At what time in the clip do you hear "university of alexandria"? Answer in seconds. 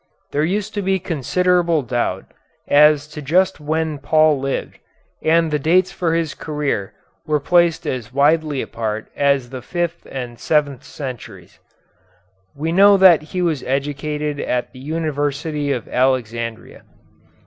14.79-16.81